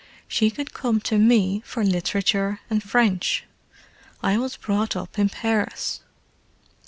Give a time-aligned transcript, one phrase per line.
[0.27, 3.43] She could come to me for literature and French;
[4.23, 6.01] I was brought up in Paris.